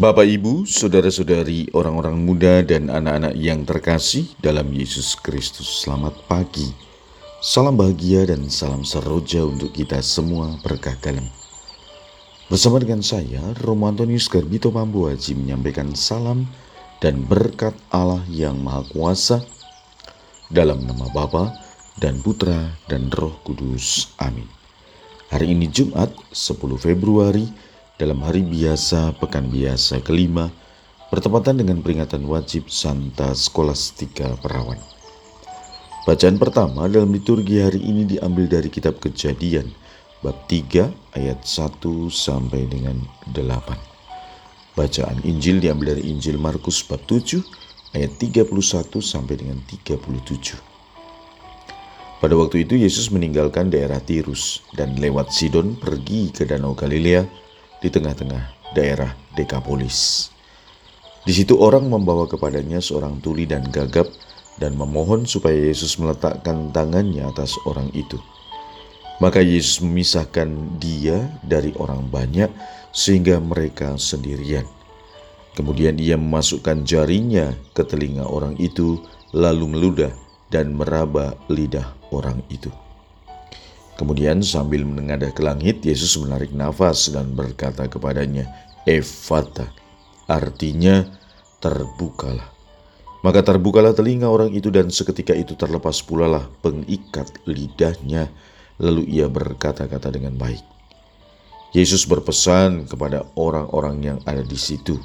Bapak, 0.00 0.24
Ibu, 0.24 0.64
saudara-saudari, 0.64 1.76
orang-orang 1.76 2.24
muda, 2.24 2.64
dan 2.64 2.88
anak-anak 2.88 3.36
yang 3.36 3.68
terkasih 3.68 4.32
dalam 4.40 4.72
Yesus 4.72 5.12
Kristus, 5.12 5.84
selamat 5.84 6.24
pagi. 6.24 6.72
Salam 7.44 7.76
bahagia 7.76 8.24
dan 8.24 8.48
salam 8.48 8.80
seroja 8.80 9.44
untuk 9.44 9.76
kita 9.76 10.00
semua 10.00 10.56
berkah 10.64 10.96
dalam. 11.04 11.28
Bersama 12.48 12.80
dengan 12.80 13.04
saya, 13.04 13.44
Romo 13.60 13.92
Antonius 13.92 14.24
Garbito 14.32 14.72
Pambuaji 14.72 15.36
menyampaikan 15.36 15.92
salam 15.92 16.48
dan 17.04 17.20
berkat 17.28 17.76
Allah 17.92 18.24
yang 18.32 18.56
Maha 18.56 18.88
Kuasa 18.88 19.44
dalam 20.48 20.80
nama 20.80 21.12
Bapa 21.12 21.52
dan 22.00 22.24
Putra 22.24 22.72
dan 22.88 23.12
Roh 23.12 23.36
Kudus. 23.44 24.16
Amin. 24.16 24.48
Hari 25.28 25.52
ini 25.52 25.68
Jumat 25.68 26.08
10 26.32 26.56
Februari 26.80 27.68
dalam 28.00 28.24
hari 28.24 28.40
biasa 28.40 29.12
pekan 29.20 29.52
biasa 29.52 30.00
kelima 30.00 30.48
bertepatan 31.12 31.60
dengan 31.60 31.84
peringatan 31.84 32.24
wajib 32.24 32.72
Santa 32.72 33.36
Skolastika 33.36 34.40
Perawan. 34.40 34.80
Bacaan 36.08 36.40
pertama 36.40 36.88
dalam 36.88 37.12
liturgi 37.12 37.60
hari 37.60 37.84
ini 37.84 38.08
diambil 38.08 38.48
dari 38.48 38.72
kitab 38.72 38.96
Kejadian 39.04 39.68
bab 40.24 40.48
3 40.48 40.88
ayat 41.12 41.44
1 41.44 41.76
sampai 42.08 42.64
dengan 42.72 43.04
8. 43.36 44.80
Bacaan 44.80 45.20
Injil 45.28 45.60
diambil 45.60 45.92
dari 45.92 46.08
Injil 46.08 46.40
Markus 46.40 46.80
bab 46.80 47.04
7 47.04 47.44
ayat 47.92 48.16
31 48.16 48.48
sampai 49.04 49.34
dengan 49.36 49.60
37. 49.68 50.56
Pada 52.16 52.32
waktu 52.32 52.64
itu 52.64 52.80
Yesus 52.80 53.12
meninggalkan 53.12 53.68
daerah 53.68 54.00
Tirus 54.00 54.64
dan 54.72 54.96
lewat 54.96 55.36
Sidon 55.36 55.76
pergi 55.76 56.32
ke 56.32 56.48
Danau 56.48 56.72
Galilea 56.72 57.49
di 57.80 57.88
tengah-tengah 57.88 58.72
daerah 58.76 59.12
Dekapolis. 59.34 60.30
Di 61.24 61.36
situ 61.36 61.56
orang 61.60 61.88
membawa 61.88 62.24
kepadanya 62.24 62.80
seorang 62.80 63.20
tuli 63.20 63.44
dan 63.44 63.68
gagap 63.68 64.08
dan 64.56 64.76
memohon 64.76 65.28
supaya 65.28 65.56
Yesus 65.56 65.96
meletakkan 66.00 66.72
tangannya 66.72 67.28
atas 67.28 67.56
orang 67.68 67.88
itu. 67.92 68.16
Maka 69.20 69.44
Yesus 69.44 69.84
memisahkan 69.84 70.80
dia 70.80 71.28
dari 71.44 71.76
orang 71.76 72.08
banyak 72.08 72.48
sehingga 72.92 73.36
mereka 73.36 74.00
sendirian. 74.00 74.64
Kemudian 75.52 76.00
ia 76.00 76.16
memasukkan 76.16 76.88
jarinya 76.88 77.52
ke 77.76 77.84
telinga 77.84 78.24
orang 78.24 78.56
itu 78.56 78.96
lalu 79.36 79.76
meludah 79.76 80.12
dan 80.48 80.72
meraba 80.72 81.36
lidah 81.52 81.92
orang 82.16 82.40
itu. 82.48 82.72
Kemudian 84.00 84.40
sambil 84.40 84.88
menengadah 84.88 85.28
ke 85.28 85.44
langit, 85.44 85.84
Yesus 85.84 86.16
menarik 86.16 86.56
nafas 86.56 87.12
dan 87.12 87.36
berkata 87.36 87.84
kepadanya, 87.84 88.48
Evata, 88.88 89.68
artinya 90.24 91.04
terbukalah. 91.60 92.48
Maka 93.20 93.44
terbukalah 93.44 93.92
telinga 93.92 94.24
orang 94.24 94.56
itu 94.56 94.72
dan 94.72 94.88
seketika 94.88 95.36
itu 95.36 95.52
terlepas 95.52 96.00
pula 96.00 96.24
lah 96.24 96.48
pengikat 96.64 97.28
lidahnya, 97.44 98.32
lalu 98.80 99.04
ia 99.04 99.28
berkata-kata 99.28 100.08
dengan 100.08 100.32
baik. 100.40 100.64
Yesus 101.76 102.08
berpesan 102.08 102.88
kepada 102.88 103.28
orang-orang 103.36 104.00
yang 104.00 104.18
ada 104.24 104.40
di 104.40 104.56
situ, 104.56 104.96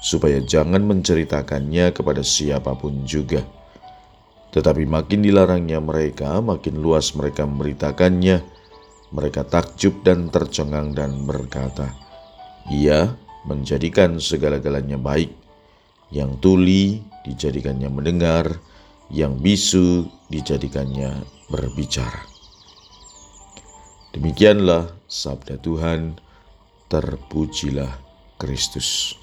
supaya 0.00 0.40
jangan 0.40 0.80
menceritakannya 0.88 1.92
kepada 1.92 2.24
siapa 2.24 2.72
pun 2.80 3.04
juga 3.04 3.44
tetapi 4.48 4.88
makin 4.88 5.20
dilarangnya 5.20 5.78
mereka, 5.78 6.40
makin 6.40 6.80
luas 6.80 7.12
mereka 7.12 7.44
memberitakannya. 7.44 8.40
Mereka 9.08 9.48
takjub 9.48 10.04
dan 10.04 10.28
tercengang 10.28 10.92
dan 10.92 11.24
berkata, 11.24 11.92
Ia 12.68 13.08
menjadikan 13.48 14.20
segala-galanya 14.20 15.00
baik. 15.00 15.32
Yang 16.08 16.30
tuli 16.40 16.84
dijadikannya 17.24 17.88
mendengar, 17.92 18.56
yang 19.12 19.36
bisu 19.40 20.08
dijadikannya 20.32 21.24
berbicara. 21.48 22.24
Demikianlah 24.12 24.88
sabda 25.08 25.60
Tuhan, 25.60 26.16
terpujilah 26.88 27.92
Kristus. 28.40 29.16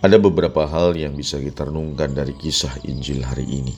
Ada 0.00 0.16
beberapa 0.16 0.64
hal 0.64 0.96
yang 0.96 1.12
bisa 1.12 1.36
kita 1.36 1.68
renungkan 1.68 2.16
dari 2.16 2.32
kisah 2.32 2.72
Injil 2.88 3.20
hari 3.20 3.44
ini. 3.44 3.76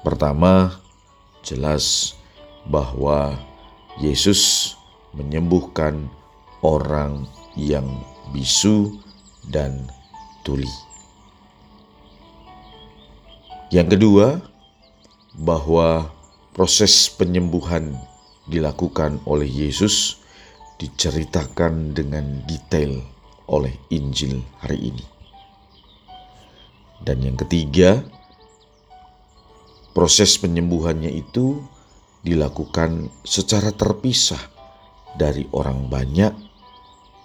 Pertama, 0.00 0.72
jelas 1.44 2.16
bahwa 2.64 3.36
Yesus 4.00 4.72
menyembuhkan 5.12 6.08
orang 6.64 7.28
yang 7.60 7.84
bisu 8.32 8.96
dan 9.52 9.84
tuli. 10.48 10.72
Yang 13.68 14.00
kedua, 14.00 14.40
bahwa 15.36 16.08
proses 16.56 17.12
penyembuhan 17.12 18.00
dilakukan 18.48 19.20
oleh 19.28 19.44
Yesus 19.44 20.24
diceritakan 20.80 21.92
dengan 21.92 22.40
detail 22.48 23.04
oleh 23.50 23.74
Injil 23.90 24.42
hari 24.62 24.90
ini. 24.90 25.04
Dan 27.02 27.22
yang 27.22 27.36
ketiga, 27.38 28.02
proses 29.94 30.34
penyembuhannya 30.40 31.12
itu 31.12 31.60
dilakukan 32.26 33.12
secara 33.22 33.70
terpisah 33.70 34.40
dari 35.14 35.46
orang 35.54 35.86
banyak 35.86 36.34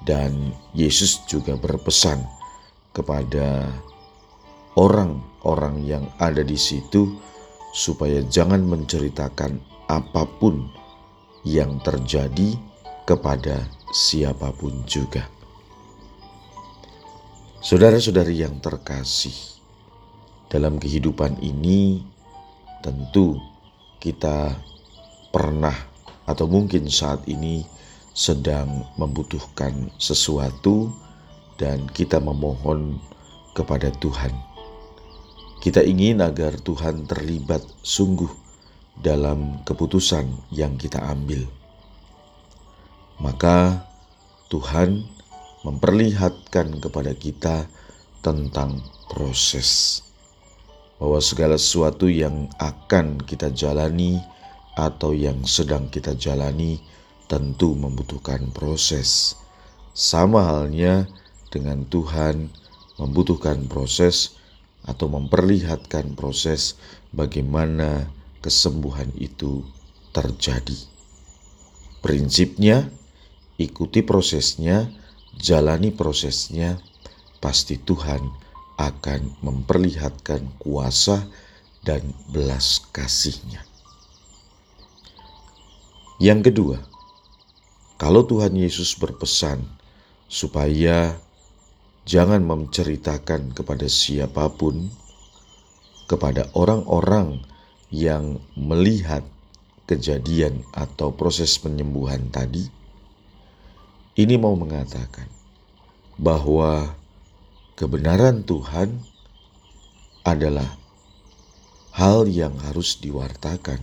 dan 0.05 0.53
Yesus 0.77 1.25
juga 1.25 1.57
berpesan 1.57 2.21
kepada 2.93 3.69
orang-orang 4.77 5.83
yang 5.83 6.05
ada 6.21 6.45
di 6.45 6.55
situ 6.55 7.17
supaya 7.71 8.21
jangan 8.27 8.61
menceritakan 8.67 9.59
apa 9.87 10.23
pun 10.39 10.67
yang 11.47 11.79
terjadi 11.81 12.55
kepada 13.07 13.65
siapa 13.91 14.53
pun 14.55 14.85
juga. 14.85 15.40
Saudara-saudari 17.61 18.41
yang 18.41 18.57
terkasih, 18.57 19.37
dalam 20.49 20.81
kehidupan 20.81 21.37
ini 21.45 22.01
tentu 22.81 23.37
kita 24.01 24.57
pernah 25.29 25.77
atau 26.25 26.49
mungkin 26.49 26.89
saat 26.89 27.21
ini 27.29 27.61
sedang 28.17 28.89
membutuhkan 28.97 29.93
sesuatu 30.01 30.89
dan 31.61 31.85
kita 31.93 32.17
memohon 32.17 32.97
kepada 33.53 33.93
Tuhan. 34.01 34.33
Kita 35.61 35.85
ingin 35.85 36.25
agar 36.25 36.57
Tuhan 36.57 37.05
terlibat 37.05 37.61
sungguh 37.85 38.33
dalam 38.97 39.61
keputusan 39.69 40.49
yang 40.49 40.81
kita 40.81 40.97
ambil. 40.97 41.45
Maka 43.21 43.85
Tuhan 44.49 45.20
memperlihatkan 45.61 46.81
kepada 46.81 47.13
kita 47.13 47.69
tentang 48.25 48.81
proses. 49.09 50.01
Bahwa 51.01 51.17
segala 51.17 51.57
sesuatu 51.57 52.05
yang 52.05 52.49
akan 52.61 53.21
kita 53.25 53.49
jalani 53.49 54.21
atau 54.77 55.11
yang 55.11 55.41
sedang 55.45 55.89
kita 55.89 56.13
jalani 56.13 56.77
tentu 57.25 57.73
membutuhkan 57.73 58.53
proses. 58.53 59.33
Sama 59.91 60.45
halnya 60.45 61.09
dengan 61.51 61.83
Tuhan 61.89 62.47
membutuhkan 63.01 63.65
proses 63.65 64.37
atau 64.85 65.09
memperlihatkan 65.09 66.13
proses 66.17 66.77
bagaimana 67.13 68.09
kesembuhan 68.41 69.09
itu 69.17 69.61
terjadi. 70.13 70.77
Prinsipnya, 72.01 72.89
ikuti 73.61 74.01
prosesnya 74.01 74.89
jalani 75.41 75.89
prosesnya, 75.89 76.77
pasti 77.41 77.81
Tuhan 77.81 78.21
akan 78.77 79.41
memperlihatkan 79.41 80.61
kuasa 80.61 81.25
dan 81.81 82.13
belas 82.29 82.85
kasihnya. 82.93 83.65
Yang 86.21 86.53
kedua, 86.53 86.77
kalau 87.97 88.21
Tuhan 88.29 88.53
Yesus 88.53 88.93
berpesan 88.93 89.65
supaya 90.29 91.17
jangan 92.05 92.45
menceritakan 92.45 93.57
kepada 93.57 93.89
siapa 93.89 94.45
pun, 94.53 94.93
kepada 96.05 96.45
orang-orang 96.53 97.41
yang 97.89 98.37
melihat 98.53 99.25
kejadian 99.89 100.61
atau 100.77 101.09
proses 101.09 101.57
penyembuhan 101.57 102.29
tadi, 102.29 102.69
ini 104.19 104.35
mau 104.35 104.59
mengatakan 104.59 105.27
bahwa 106.19 106.91
kebenaran 107.79 108.43
Tuhan 108.43 108.99
adalah 110.27 110.67
hal 111.95 112.27
yang 112.27 112.55
harus 112.59 112.99
diwartakan, 112.99 113.79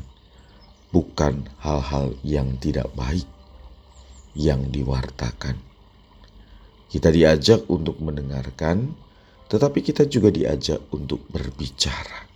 bukan 0.93 1.49
hal-hal 1.65 2.13
yang 2.21 2.61
tidak 2.61 2.93
baik 2.93 3.25
yang 4.37 4.69
diwartakan. 4.69 5.57
Kita 6.89 7.09
diajak 7.09 7.69
untuk 7.69 8.01
mendengarkan, 8.01 8.93
tetapi 9.49 9.81
kita 9.81 10.09
juga 10.09 10.29
diajak 10.29 10.81
untuk 10.93 11.25
berbicara. 11.29 12.29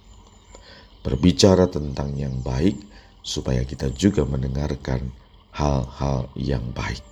Berbicara 1.05 1.69
tentang 1.69 2.17
yang 2.17 2.41
baik, 2.41 2.77
supaya 3.21 3.63
kita 3.69 3.93
juga 3.93 4.25
mendengarkan 4.25 5.13
hal-hal 5.55 6.29
yang 6.37 6.65
baik. 6.73 7.12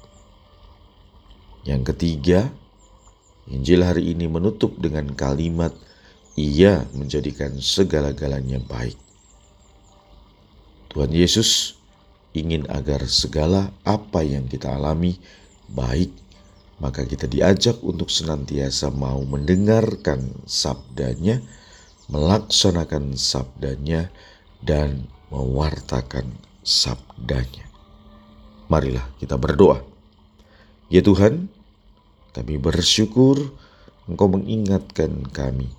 Yang 1.65 1.93
ketiga, 1.93 2.49
Injil 3.51 3.85
hari 3.85 4.15
ini 4.15 4.31
menutup 4.31 4.79
dengan 4.79 5.13
kalimat 5.13 5.75
ia 6.39 6.87
menjadikan 6.95 7.59
segala-galanya 7.59 8.63
baik. 8.65 8.97
Tuhan 10.91 11.13
Yesus 11.13 11.77
ingin 12.33 12.65
agar 12.71 13.05
segala 13.11 13.75
apa 13.83 14.23
yang 14.23 14.47
kita 14.47 14.71
alami 14.71 15.19
baik, 15.71 16.11
maka 16.79 17.05
kita 17.05 17.27
diajak 17.27 17.77
untuk 17.85 18.09
senantiasa 18.09 18.89
mau 18.95 19.21
mendengarkan 19.27 20.33
sabdanya, 20.47 21.43
melaksanakan 22.09 23.19
sabdanya, 23.19 24.09
dan 24.65 25.11
mewartakan 25.29 26.27
sabdanya. 26.63 27.67
Marilah 28.71 29.05
kita 29.19 29.35
berdoa. 29.35 29.90
Ya 30.91 31.07
Tuhan, 31.07 31.47
kami 32.35 32.59
bersyukur 32.59 33.55
Engkau 34.11 34.27
mengingatkan 34.27 35.23
kami 35.31 35.71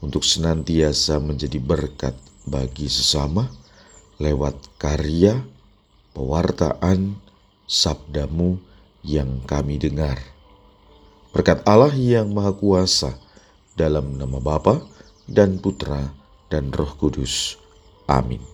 untuk 0.00 0.24
senantiasa 0.24 1.20
menjadi 1.20 1.60
berkat 1.60 2.16
bagi 2.48 2.88
sesama 2.88 3.52
lewat 4.16 4.56
karya, 4.80 5.44
pewartaan, 6.16 7.12
sabdamu 7.68 8.56
yang 9.04 9.44
kami 9.44 9.76
dengar. 9.76 10.16
Berkat 11.36 11.60
Allah 11.68 11.92
yang 11.92 12.32
Maha 12.32 12.56
Kuasa, 12.56 13.20
dalam 13.76 14.16
nama 14.16 14.40
Bapa 14.40 14.80
dan 15.28 15.60
Putra 15.60 16.08
dan 16.48 16.72
Roh 16.72 16.96
Kudus. 16.96 17.60
Amin. 18.08 18.53